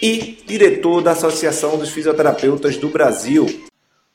e 0.00 0.38
diretor 0.46 1.02
da 1.02 1.12
Associação 1.12 1.78
dos 1.78 1.90
Fisioterapeutas 1.90 2.76
do 2.76 2.88
Brasil. 2.88 3.46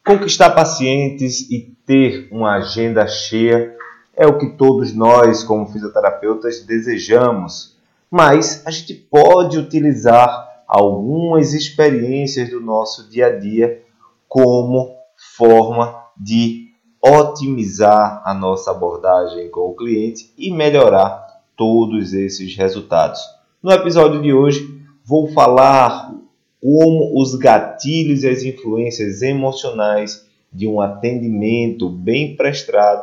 Conquistar 0.06 0.52
pacientes 0.52 1.50
e 1.50 1.76
ter 1.86 2.28
uma 2.32 2.58
agenda 2.58 3.08
cheia 3.08 3.76
é 4.16 4.28
o 4.28 4.38
que 4.38 4.58
todos 4.58 4.94
nós, 4.94 5.44
como 5.44 5.68
fisioterapeutas, 5.68 6.66
desejamos, 6.66 7.78
mas 8.12 8.66
a 8.66 8.72
gente 8.72 8.94
pode 8.94 9.58
utilizar 9.58 10.64
algumas 10.68 11.54
experiências 11.54 12.50
do 12.50 12.60
nosso 12.60 13.10
dia 13.10 13.28
a 13.28 13.40
dia 13.40 13.82
como 14.28 14.96
forma 15.38 15.96
de 16.18 16.70
otimizar 17.02 18.22
a 18.26 18.34
nossa 18.34 18.72
abordagem 18.72 19.50
com 19.50 19.62
o 19.62 19.76
cliente 19.76 20.34
e 20.38 20.52
melhorar 20.52 21.42
todos 21.56 22.14
esses 22.14 22.56
resultados. 22.56 23.20
No 23.64 23.72
episódio 23.72 24.22
de 24.22 24.34
hoje, 24.34 24.79
vou 25.10 25.28
falar 25.30 26.14
como 26.62 27.20
os 27.20 27.34
gatilhos 27.34 28.22
e 28.22 28.30
as 28.30 28.44
influências 28.44 29.24
emocionais 29.24 30.24
de 30.54 30.68
um 30.68 30.80
atendimento 30.80 31.90
bem 31.90 32.36
prestado 32.36 33.02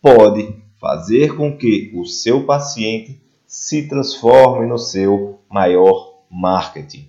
pode 0.00 0.56
fazer 0.80 1.36
com 1.36 1.54
que 1.54 1.92
o 1.94 2.06
seu 2.06 2.44
paciente 2.46 3.20
se 3.46 3.86
transforme 3.86 4.66
no 4.66 4.78
seu 4.78 5.38
maior 5.50 6.14
marketing. 6.30 7.06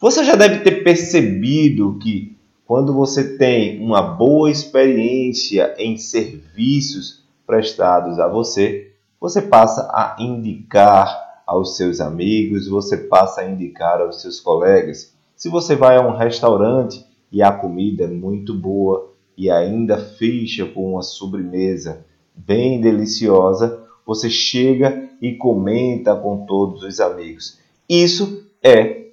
Você 0.00 0.24
já 0.24 0.34
deve 0.34 0.60
ter 0.60 0.82
percebido 0.82 1.98
que 1.98 2.34
quando 2.64 2.94
você 2.94 3.36
tem 3.36 3.78
uma 3.84 4.00
boa 4.00 4.50
experiência 4.50 5.74
em 5.78 5.98
serviços 5.98 7.22
prestados 7.46 8.18
a 8.18 8.26
você, 8.26 8.92
você 9.20 9.42
passa 9.42 9.82
a 9.92 10.16
indicar 10.18 11.25
aos 11.46 11.76
seus 11.76 12.00
amigos, 12.00 12.66
você 12.66 12.96
passa 12.96 13.42
a 13.42 13.48
indicar 13.48 14.00
aos 14.00 14.20
seus 14.20 14.40
colegas. 14.40 15.14
Se 15.36 15.48
você 15.48 15.76
vai 15.76 15.96
a 15.96 16.00
um 16.00 16.16
restaurante 16.16 17.06
e 17.30 17.42
a 17.42 17.52
comida 17.52 18.04
é 18.04 18.08
muito 18.08 18.52
boa 18.52 19.12
e 19.36 19.50
ainda 19.50 19.96
fecha 19.96 20.66
com 20.66 20.92
uma 20.92 21.02
sobremesa 21.02 22.04
bem 22.34 22.80
deliciosa, 22.80 23.80
você 24.04 24.28
chega 24.28 25.08
e 25.20 25.34
comenta 25.34 26.16
com 26.16 26.44
todos 26.46 26.82
os 26.82 27.00
amigos. 27.00 27.58
Isso 27.88 28.44
é 28.62 29.06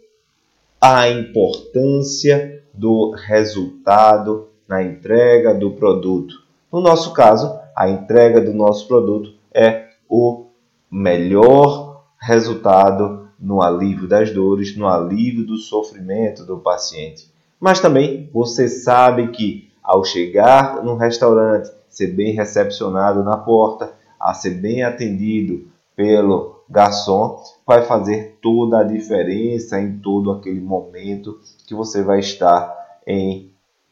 a 0.82 1.10
importância 1.10 2.64
do 2.74 3.12
resultado 3.12 4.50
na 4.68 4.84
entrega 4.84 5.54
do 5.54 5.72
produto. 5.72 6.44
No 6.72 6.82
nosso 6.82 7.14
caso, 7.14 7.54
a 7.76 7.90
entrega 7.90 8.42
do 8.42 8.54
nosso 8.54 8.88
produto 8.88 9.34
é 9.54 9.90
o 10.10 10.48
melhor 10.90 11.83
resultado 12.24 13.28
no 13.38 13.62
alívio 13.62 14.08
das 14.08 14.32
dores, 14.32 14.78
no 14.78 14.88
alívio 14.88 15.46
do 15.46 15.58
sofrimento 15.58 16.46
do 16.46 16.58
paciente. 16.58 17.30
Mas 17.60 17.82
também 17.82 18.30
você 18.34 18.70
sabe 18.70 19.28
que 19.28 19.70
ao 19.84 20.06
chegar 20.06 20.82
no 20.84 20.96
restaurante, 20.96 21.70
ser 21.90 22.08
bem 22.08 22.34
recepcionado 22.34 23.24
na 23.24 23.36
porta, 23.36 23.92
a 24.20 24.34
ser 24.34 24.52
bem 24.52 24.84
atendido 24.84 25.68
pelo 25.96 26.64
garçom, 26.70 27.44
vai 27.68 27.84
fazer 27.84 28.38
toda 28.42 28.80
a 28.80 28.84
diferença 28.84 29.80
em 29.80 30.00
todo 30.00 30.32
aquele 30.32 30.62
momento 30.62 31.40
que 31.68 31.76
você 31.76 32.02
vai 32.02 32.20
estar 32.20 32.74
em 33.06 33.52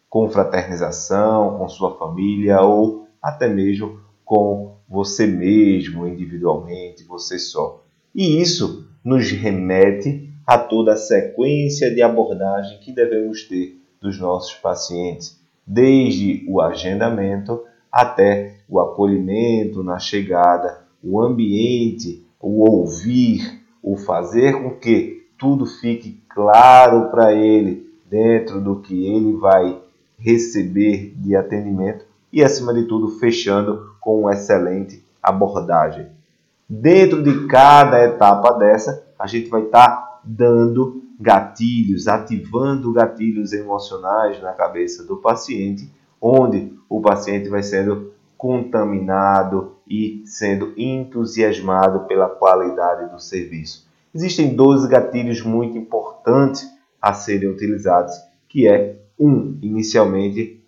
confraternização 0.10 1.58
com 1.58 1.68
sua 1.68 1.98
família 1.98 2.62
ou 2.62 3.08
até 3.22 3.48
mesmo 3.50 4.00
com 4.24 4.78
você 4.88 5.28
mesmo 5.28 6.08
individualmente, 6.08 7.04
você 7.04 7.38
só. 7.38 7.81
E 8.14 8.42
isso 8.42 8.88
nos 9.04 9.32
remete 9.32 10.30
a 10.46 10.58
toda 10.58 10.94
a 10.94 10.98
sequência 10.98 11.94
de 11.94 12.02
abordagem 12.02 12.78
que 12.80 12.92
devemos 12.92 13.44
ter 13.44 13.80
dos 14.02 14.20
nossos 14.20 14.54
pacientes, 14.56 15.40
desde 15.66 16.46
o 16.50 16.60
agendamento 16.60 17.64
até 17.92 18.58
o 18.68 18.80
acolhimento 18.80 19.84
na 19.84 20.00
chegada, 20.00 20.82
o 21.04 21.22
ambiente, 21.22 22.26
o 22.40 22.70
ouvir, 22.70 23.62
o 23.82 23.96
fazer 23.96 24.62
com 24.62 24.72
que 24.72 25.28
tudo 25.38 25.66
fique 25.66 26.22
claro 26.30 27.10
para 27.10 27.34
ele 27.34 27.90
dentro 28.10 28.60
do 28.60 28.80
que 28.80 29.06
ele 29.06 29.34
vai 29.34 29.80
receber 30.18 31.14
de 31.16 31.36
atendimento 31.36 32.06
e, 32.32 32.44
acima 32.44 32.74
de 32.74 32.84
tudo, 32.84 33.20
fechando 33.20 33.96
com 34.00 34.22
uma 34.22 34.34
excelente 34.34 35.04
abordagem. 35.22 36.08
Dentro 36.74 37.22
de 37.22 37.48
cada 37.48 38.02
etapa 38.02 38.54
dessa, 38.54 39.06
a 39.20 39.28
gente 39.28 39.50
vai 39.50 39.64
estar 39.64 39.90
tá 39.90 40.22
dando 40.24 41.04
gatilhos, 41.20 42.08
ativando 42.08 42.94
gatilhos 42.94 43.52
emocionais 43.52 44.42
na 44.42 44.54
cabeça 44.54 45.04
do 45.04 45.18
paciente, 45.18 45.92
onde 46.22 46.74
o 46.88 47.02
paciente 47.02 47.50
vai 47.50 47.62
sendo 47.62 48.14
contaminado 48.38 49.76
e 49.86 50.24
sendo 50.26 50.74
entusiasmado 50.78 52.08
pela 52.08 52.30
qualidade 52.30 53.12
do 53.12 53.20
serviço. 53.20 53.86
Existem 54.16 54.56
dois 54.56 54.86
gatilhos 54.86 55.42
muito 55.42 55.78
importantes 55.78 56.66
a 57.02 57.12
serem 57.12 57.50
utilizados, 57.50 58.14
que 58.48 58.66
é 58.66 58.96
um, 59.20 59.60
inicialmente, 59.62 60.64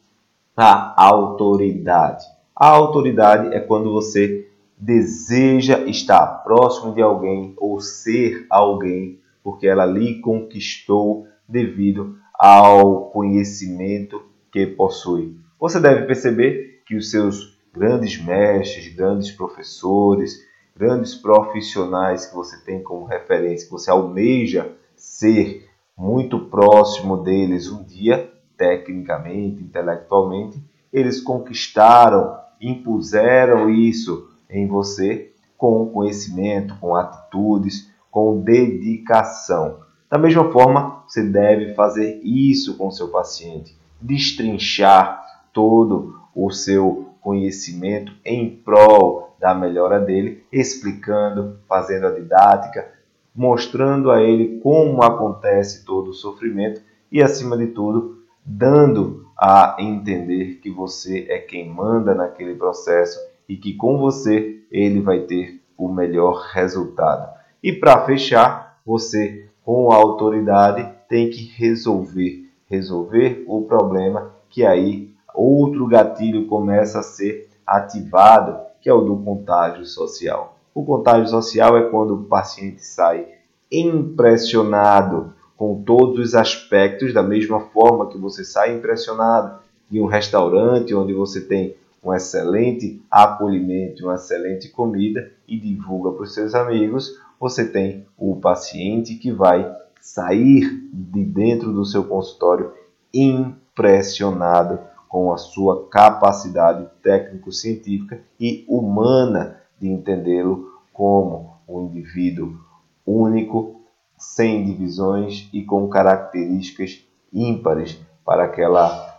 a 0.54 1.02
autoridade. 1.02 2.26
A 2.54 2.68
autoridade 2.68 3.56
é 3.56 3.62
quando 3.62 3.90
você 3.90 4.50
deseja 4.84 5.80
estar 5.88 6.44
próximo 6.44 6.94
de 6.94 7.02
alguém 7.02 7.54
ou 7.58 7.80
ser 7.80 8.46
alguém, 8.50 9.22
porque 9.42 9.66
ela 9.66 9.86
lhe 9.86 10.20
conquistou 10.20 11.26
devido 11.48 12.18
ao 12.34 13.10
conhecimento 13.10 14.22
que 14.52 14.68
possui. 14.68 15.38
Você 15.58 15.80
deve 15.80 16.06
perceber 16.06 16.84
que 16.86 16.98
os 16.98 17.10
seus 17.10 17.58
grandes 17.74 18.22
mestres, 18.22 18.94
grandes 18.94 19.32
professores, 19.32 20.46
grandes 20.76 21.16
profissionais 21.16 22.26
que 22.26 22.36
você 22.36 22.58
tem 22.66 22.84
como 22.84 23.06
referência, 23.06 23.66
que 23.66 23.72
você 23.72 23.90
almeja 23.90 24.70
ser 24.98 25.66
muito 25.98 26.50
próximo 26.50 27.24
deles 27.24 27.72
um 27.72 27.86
dia, 27.86 28.30
tecnicamente, 28.58 29.64
intelectualmente, 29.64 30.62
eles 30.92 31.22
conquistaram, 31.22 32.38
impuseram 32.60 33.70
isso 33.70 34.33
em 34.50 34.68
você 34.68 35.32
com 35.58 35.88
conhecimento, 35.88 36.76
com 36.80 36.96
atitudes, 36.96 37.90
com 38.12 38.42
dedicação. 38.42 39.80
Da 40.10 40.18
mesma 40.18 40.52
forma, 40.52 41.04
você 41.08 41.24
deve 41.24 41.74
fazer 41.74 42.20
isso 42.24 42.78
com 42.78 42.92
seu 42.92 43.08
paciente, 43.08 43.76
destrinchar 44.00 45.24
todo 45.54 46.20
o 46.36 46.52
seu 46.52 47.14
conhecimento 47.22 48.14
em 48.26 48.50
prol 48.50 49.36
da 49.40 49.56
melhora 49.56 50.00
dele, 50.00 50.44
explicando, 50.52 51.60
fazendo 51.68 52.08
a 52.08 52.12
didática, 52.12 52.92
mostrando 53.36 54.12
a 54.12 54.22
ele 54.22 54.60
como 54.60 55.02
acontece 55.02 55.86
todo 55.86 56.10
o 56.10 56.14
sofrimento 56.14 56.82
e, 57.12 57.22
acima 57.22 57.58
de 57.58 57.68
tudo, 57.68 58.20
dando 58.46 59.28
a 59.40 59.78
entender 59.80 60.60
que 60.62 60.70
você 60.70 61.26
é 61.30 61.40
quem 61.40 61.70
manda 61.70 62.14
naquele 62.14 62.56
processo 62.56 63.20
e 63.48 63.58
que 63.58 63.74
com 63.74 63.98
você 63.98 64.62
ele 64.72 65.02
vai 65.02 65.22
ter 65.22 65.62
o 65.78 65.88
melhor 65.88 66.50
resultado. 66.54 67.32
E 67.62 67.72
para 67.72 68.06
fechar, 68.06 68.80
você 68.86 69.48
com 69.64 69.92
a 69.92 69.96
autoridade 69.96 70.88
tem 71.08 71.30
que 71.30 71.44
resolver, 71.56 72.50
resolver 72.70 73.44
o 73.48 73.62
problema 73.62 74.32
que 74.50 74.66
aí 74.66 75.12
outro 75.34 75.88
gatilho 75.88 76.46
começa 76.48 77.00
a 77.00 77.04
ser 77.04 77.50
ativado, 77.66 78.60
que 78.82 78.90
é 78.90 78.94
o 78.94 79.02
do 79.02 79.18
contágio 79.18 79.86
social. 79.86 80.58
O 80.74 80.84
contágio 80.84 81.28
social 81.28 81.78
é 81.78 81.90
quando 81.90 82.16
o 82.16 82.24
paciente 82.26 82.84
sai 82.86 83.28
impressionado 83.72 85.34
com 85.56 85.82
todos 85.84 86.20
os 86.20 86.36
aspectos, 86.36 87.14
da 87.14 87.24
mesma 87.24 87.60
forma 87.60 88.08
que 88.10 88.18
você 88.18 88.44
sai 88.44 88.76
impressionado 88.76 89.60
de 89.90 90.02
um 90.02 90.06
restaurante 90.06 90.94
onde 90.94 91.14
você 91.14 91.42
tem 91.42 91.76
um 92.04 92.14
excelente 92.14 93.02
acolhimento, 93.10 94.04
uma 94.04 94.16
excelente 94.16 94.70
comida 94.70 95.32
e 95.48 95.58
divulga 95.58 96.12
para 96.12 96.24
os 96.24 96.34
seus 96.34 96.54
amigos, 96.54 97.18
você 97.40 97.66
tem 97.66 98.06
o 98.18 98.36
paciente 98.36 99.16
que 99.16 99.32
vai 99.32 99.74
sair 100.02 100.90
de 100.92 101.24
dentro 101.24 101.72
do 101.72 101.86
seu 101.86 102.04
consultório 102.04 102.74
impressionado 103.14 104.80
com 105.08 105.32
a 105.32 105.38
sua 105.38 105.88
capacidade 105.88 106.88
técnico-científica 107.02 108.22
e 108.40 108.66
humana 108.68 109.62
de 109.80 109.88
entendê-lo 109.88 110.74
como 110.92 111.58
um 111.68 111.82
indivíduo 111.82 112.58
único, 113.06 113.82
sem 114.18 114.66
divisões 114.66 115.50
e 115.54 115.64
com 115.64 115.88
características 115.88 117.06
ímpares 117.32 118.00
para 118.26 118.46
aquela 118.46 119.13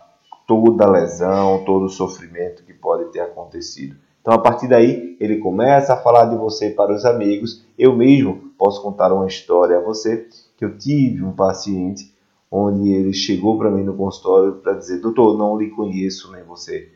toda 0.47 0.89
lesão, 0.89 1.63
todo 1.65 1.89
sofrimento 1.89 2.63
que 2.63 2.73
pode 2.73 3.11
ter 3.11 3.19
acontecido. 3.19 3.95
Então, 4.21 4.33
a 4.33 4.39
partir 4.39 4.67
daí, 4.67 5.15
ele 5.19 5.37
começa 5.37 5.93
a 5.93 5.97
falar 5.97 6.25
de 6.25 6.35
você 6.35 6.71
para 6.71 6.93
os 6.93 7.05
amigos. 7.05 7.63
Eu 7.77 7.95
mesmo 7.95 8.51
posso 8.57 8.81
contar 8.81 9.13
uma 9.13 9.27
história 9.27 9.77
a 9.77 9.81
você 9.81 10.27
que 10.57 10.65
eu 10.65 10.77
tive 10.77 11.23
um 11.23 11.31
paciente 11.31 12.13
onde 12.49 12.89
ele 12.91 13.13
chegou 13.13 13.57
para 13.57 13.69
mim 13.69 13.83
no 13.83 13.93
consultório 13.95 14.53
para 14.53 14.73
dizer: 14.73 14.99
Doutor, 14.99 15.37
não 15.37 15.57
lhe 15.57 15.69
conheço, 15.69 16.31
nem 16.31 16.43
você, 16.43 16.89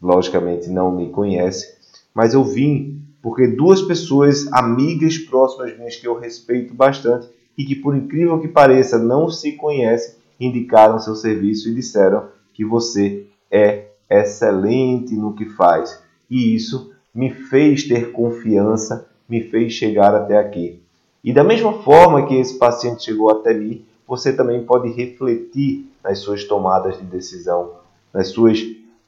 logicamente, 0.00 0.68
não 0.68 0.94
me 0.94 1.10
conhece, 1.10 1.76
mas 2.14 2.34
eu 2.34 2.44
vim 2.44 3.02
porque 3.22 3.46
duas 3.46 3.80
pessoas, 3.80 4.46
amigas 4.52 5.16
próximas 5.16 5.74
minhas 5.78 5.96
que 5.96 6.06
eu 6.06 6.18
respeito 6.18 6.74
bastante 6.74 7.26
e 7.56 7.64
que, 7.64 7.74
por 7.74 7.96
incrível 7.96 8.38
que 8.38 8.48
pareça, 8.48 8.98
não 8.98 9.30
se 9.30 9.52
conhecem, 9.52 10.16
indicaram 10.38 10.98
seu 10.98 11.14
serviço 11.14 11.68
e 11.68 11.74
disseram 11.74 12.28
que 12.54 12.64
você 12.64 13.26
é 13.50 13.88
excelente 14.08 15.14
no 15.14 15.34
que 15.34 15.44
faz. 15.44 16.02
E 16.30 16.54
isso 16.54 16.92
me 17.14 17.30
fez 17.30 17.84
ter 17.84 18.12
confiança, 18.12 19.06
me 19.28 19.42
fez 19.42 19.72
chegar 19.72 20.14
até 20.14 20.38
aqui. 20.38 20.80
E 21.22 21.32
da 21.32 21.44
mesma 21.44 21.72
forma 21.82 22.26
que 22.26 22.34
esse 22.34 22.58
paciente 22.58 23.04
chegou 23.04 23.30
até 23.30 23.52
mim, 23.52 23.84
você 24.06 24.32
também 24.32 24.64
pode 24.64 24.90
refletir 24.90 25.90
nas 26.02 26.18
suas 26.18 26.44
tomadas 26.44 26.98
de 26.98 27.04
decisão, 27.04 27.72
nas 28.12 28.28
suas 28.28 28.62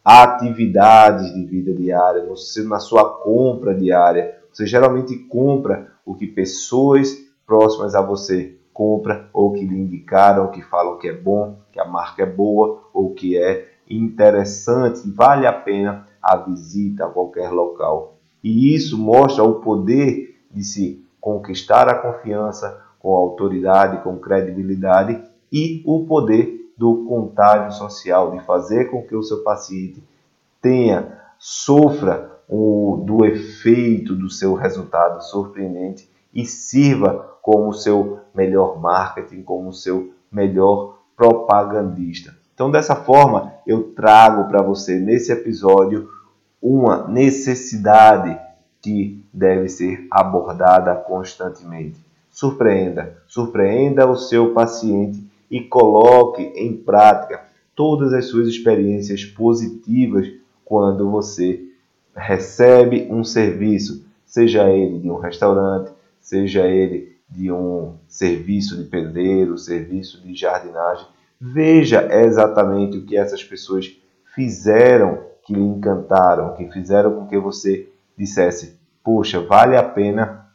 atividades 0.04 1.34
de 1.34 1.44
vida 1.44 1.72
diária, 1.72 2.26
na 2.64 2.78
sua 2.78 3.04
compra 3.04 3.74
diária. 3.74 4.34
Você 4.52 4.66
geralmente 4.66 5.16
compra 5.18 5.92
o 6.04 6.14
que 6.14 6.26
pessoas 6.26 7.16
próximas 7.46 7.94
a 7.94 8.00
você 8.00 8.55
compra 8.76 9.30
ou 9.32 9.54
que 9.54 9.64
lhe 9.64 9.74
indicaram, 9.74 10.44
ou 10.44 10.50
que 10.50 10.60
falam 10.60 10.98
que 10.98 11.08
é 11.08 11.12
bom, 11.12 11.56
que 11.72 11.80
a 11.80 11.86
marca 11.86 12.24
é 12.24 12.26
boa 12.26 12.82
ou 12.92 13.14
que 13.14 13.38
é 13.38 13.72
interessante, 13.88 15.10
vale 15.10 15.46
a 15.46 15.52
pena 15.52 16.06
a 16.20 16.36
visita 16.36 17.06
a 17.06 17.08
qualquer 17.08 17.50
local. 17.50 18.16
E 18.44 18.74
isso 18.74 18.98
mostra 18.98 19.42
o 19.42 19.60
poder 19.60 20.36
de 20.50 20.62
se 20.62 21.02
conquistar 21.18 21.88
a 21.88 21.94
confiança, 21.94 22.82
com 22.98 23.14
autoridade, 23.14 24.02
com 24.02 24.18
credibilidade 24.18 25.22
e 25.50 25.82
o 25.86 26.04
poder 26.04 26.70
do 26.76 27.06
contágio 27.08 27.72
social, 27.72 28.32
de 28.32 28.44
fazer 28.44 28.90
com 28.90 29.02
que 29.02 29.16
o 29.16 29.22
seu 29.22 29.42
paciente 29.42 30.04
tenha, 30.60 31.18
sofra 31.38 32.30
o, 32.46 33.02
do 33.06 33.24
efeito 33.24 34.14
do 34.14 34.28
seu 34.28 34.52
resultado 34.54 35.22
surpreendente 35.22 36.08
e 36.34 36.44
sirva 36.44 37.35
como 37.46 37.72
seu 37.72 38.18
melhor 38.34 38.80
marketing, 38.80 39.44
como 39.44 39.72
seu 39.72 40.12
melhor 40.32 40.98
propagandista. 41.16 42.34
Então, 42.52 42.72
dessa 42.72 42.96
forma, 42.96 43.52
eu 43.64 43.92
trago 43.94 44.48
para 44.48 44.60
você 44.60 44.98
nesse 44.98 45.30
episódio 45.30 46.08
uma 46.60 47.06
necessidade 47.06 48.36
que 48.82 49.24
deve 49.32 49.68
ser 49.68 50.08
abordada 50.10 50.92
constantemente 50.96 52.04
surpreenda. 52.32 53.16
Surpreenda 53.28 54.10
o 54.10 54.16
seu 54.16 54.52
paciente 54.52 55.24
e 55.48 55.60
coloque 55.60 56.42
em 56.42 56.76
prática 56.76 57.44
todas 57.76 58.12
as 58.12 58.24
suas 58.24 58.48
experiências 58.48 59.24
positivas 59.24 60.26
quando 60.64 61.08
você 61.12 61.62
recebe 62.12 63.06
um 63.08 63.22
serviço, 63.22 64.04
seja 64.24 64.68
ele 64.68 64.98
de 64.98 65.08
um 65.08 65.20
restaurante, 65.20 65.92
seja 66.20 66.66
ele 66.66 67.14
de 67.28 67.50
um 67.50 67.96
serviço 68.08 68.76
de 68.76 68.84
pedreiro, 68.84 69.58
serviço 69.58 70.20
de 70.22 70.34
jardinagem. 70.34 71.06
Veja 71.40 72.08
exatamente 72.10 72.98
o 72.98 73.04
que 73.04 73.16
essas 73.16 73.42
pessoas 73.42 73.94
fizeram 74.34 75.24
que 75.44 75.54
lhe 75.54 75.60
encantaram, 75.60 76.54
que 76.54 76.70
fizeram 76.70 77.14
com 77.14 77.26
que 77.26 77.38
você 77.38 77.88
dissesse: 78.16 78.78
Poxa, 79.02 79.40
vale 79.40 79.76
a 79.76 79.82
pena 79.82 80.46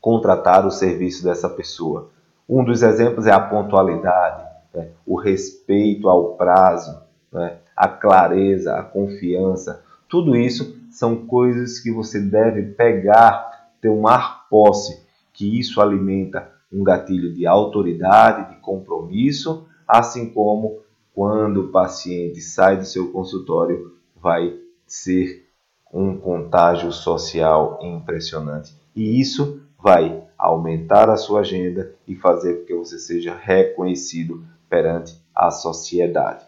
contratar 0.00 0.66
o 0.66 0.70
serviço 0.70 1.24
dessa 1.24 1.48
pessoa. 1.48 2.10
Um 2.48 2.62
dos 2.62 2.82
exemplos 2.82 3.26
é 3.26 3.32
a 3.32 3.40
pontualidade, 3.40 4.44
né? 4.72 4.88
o 5.04 5.16
respeito 5.16 6.08
ao 6.08 6.34
prazo, 6.34 7.02
né? 7.32 7.56
a 7.76 7.88
clareza, 7.88 8.76
a 8.76 8.82
confiança. 8.82 9.82
Tudo 10.08 10.36
isso 10.36 10.76
são 10.90 11.26
coisas 11.26 11.80
que 11.80 11.90
você 11.90 12.20
deve 12.20 12.62
pegar, 12.62 13.70
tomar 13.82 14.46
posse, 14.48 15.05
que 15.36 15.58
isso 15.58 15.82
alimenta 15.82 16.50
um 16.72 16.82
gatilho 16.82 17.32
de 17.32 17.46
autoridade, 17.46 18.54
de 18.54 18.60
compromisso, 18.60 19.68
assim 19.86 20.30
como 20.30 20.80
quando 21.12 21.66
o 21.66 21.68
paciente 21.68 22.40
sai 22.40 22.78
do 22.78 22.86
seu 22.86 23.12
consultório, 23.12 23.94
vai 24.16 24.58
ser 24.86 25.46
um 25.92 26.16
contágio 26.16 26.90
social 26.90 27.78
impressionante. 27.82 28.74
E 28.94 29.20
isso 29.20 29.60
vai 29.78 30.24
aumentar 30.38 31.10
a 31.10 31.16
sua 31.16 31.40
agenda 31.40 31.94
e 32.08 32.14
fazer 32.14 32.60
com 32.60 32.64
que 32.64 32.74
você 32.74 32.98
seja 32.98 33.34
reconhecido 33.34 34.42
perante 34.70 35.20
a 35.34 35.50
sociedade. 35.50 36.45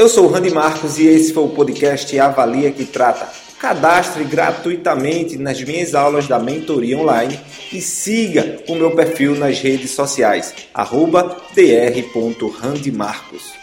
Eu 0.00 0.08
sou 0.08 0.24
o 0.24 0.28
Randy 0.28 0.50
Marcos 0.50 0.98
e 0.98 1.06
esse 1.06 1.30
foi 1.30 1.44
o 1.44 1.50
podcast 1.50 2.18
Avalia 2.18 2.70
que 2.70 2.86
trata. 2.86 3.28
Cadastre 3.58 4.24
gratuitamente 4.24 5.36
nas 5.36 5.62
minhas 5.62 5.94
aulas 5.94 6.26
da 6.26 6.38
mentoria 6.38 6.96
online 6.96 7.38
e 7.70 7.82
siga 7.82 8.62
o 8.66 8.74
meu 8.74 8.92
perfil 8.92 9.34
nas 9.34 9.60
redes 9.60 9.90
sociais, 9.90 10.54
arroba 10.72 11.36
dr.randymarcos. 11.54 13.59